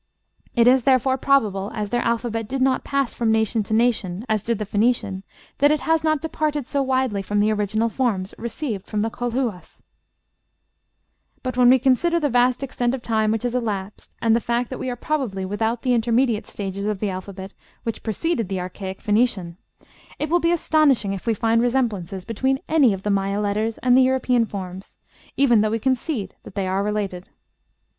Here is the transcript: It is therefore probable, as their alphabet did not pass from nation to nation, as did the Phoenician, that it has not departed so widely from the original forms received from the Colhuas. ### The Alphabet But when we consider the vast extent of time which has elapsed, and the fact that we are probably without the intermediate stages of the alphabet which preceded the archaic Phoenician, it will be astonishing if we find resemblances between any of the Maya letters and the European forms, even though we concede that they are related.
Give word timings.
It 0.55 0.65
is 0.65 0.81
therefore 0.81 1.19
probable, 1.19 1.69
as 1.75 1.89
their 1.91 2.01
alphabet 2.01 2.47
did 2.47 2.59
not 2.59 2.83
pass 2.83 3.13
from 3.13 3.31
nation 3.31 3.61
to 3.61 3.73
nation, 3.75 4.25
as 4.27 4.41
did 4.41 4.57
the 4.57 4.65
Phoenician, 4.65 5.21
that 5.59 5.69
it 5.71 5.81
has 5.81 6.03
not 6.03 6.23
departed 6.23 6.67
so 6.67 6.81
widely 6.81 7.21
from 7.21 7.39
the 7.39 7.51
original 7.51 7.87
forms 7.87 8.33
received 8.39 8.87
from 8.87 9.01
the 9.01 9.11
Colhuas. 9.11 9.13
### 9.35 9.53
The 9.53 9.53
Alphabet 9.53 9.83
But 11.43 11.55
when 11.55 11.69
we 11.69 11.77
consider 11.77 12.19
the 12.19 12.31
vast 12.31 12.63
extent 12.63 12.95
of 12.95 13.03
time 13.03 13.29
which 13.29 13.43
has 13.43 13.53
elapsed, 13.53 14.15
and 14.23 14.35
the 14.35 14.39
fact 14.41 14.71
that 14.71 14.79
we 14.79 14.89
are 14.89 14.95
probably 14.95 15.45
without 15.45 15.83
the 15.83 15.93
intermediate 15.93 16.47
stages 16.47 16.87
of 16.87 16.99
the 16.99 17.11
alphabet 17.11 17.53
which 17.83 18.01
preceded 18.01 18.49
the 18.49 18.59
archaic 18.59 19.01
Phoenician, 19.01 19.57
it 20.17 20.31
will 20.31 20.39
be 20.39 20.51
astonishing 20.51 21.13
if 21.13 21.27
we 21.27 21.35
find 21.35 21.61
resemblances 21.61 22.25
between 22.25 22.57
any 22.67 22.91
of 22.91 23.03
the 23.03 23.11
Maya 23.11 23.39
letters 23.39 23.77
and 23.83 23.95
the 23.95 24.01
European 24.01 24.47
forms, 24.47 24.97
even 25.37 25.61
though 25.61 25.69
we 25.69 25.77
concede 25.77 26.33
that 26.41 26.55
they 26.55 26.65
are 26.67 26.81
related. 26.81 27.29